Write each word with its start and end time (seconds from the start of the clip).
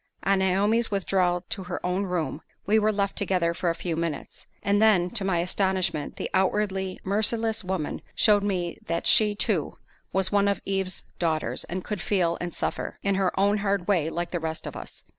On 0.23 0.39
Naomi's 0.39 0.89
withdrawal 0.89 1.41
to 1.49 1.65
her 1.65 1.85
own 1.85 2.05
room, 2.07 2.41
we 2.65 2.79
were 2.79 2.91
left 2.91 3.15
together 3.15 3.53
for 3.53 3.69
a 3.69 3.75
few 3.75 3.95
minutes; 3.95 4.47
and 4.63 4.81
then, 4.81 5.11
to 5.11 5.23
my 5.23 5.37
astonishment, 5.37 6.15
the 6.15 6.27
outwardly 6.33 6.99
merciless 7.03 7.63
woman 7.63 8.01
showed 8.15 8.41
me 8.41 8.79
that 8.87 9.05
she, 9.05 9.35
too, 9.35 9.77
was 10.11 10.31
one 10.31 10.47
of 10.47 10.59
Eve's 10.65 11.03
daughters, 11.19 11.65
and 11.65 11.83
could 11.83 12.01
feel 12.01 12.35
and 12.41 12.51
suffer, 12.51 12.97
in 13.03 13.13
her 13.13 13.39
own 13.39 13.59
hard 13.59 13.87
way, 13.87 14.09
like 14.09 14.31
the 14.31 14.39
rest 14.39 14.65
of 14.65 14.75
us. 14.75 15.03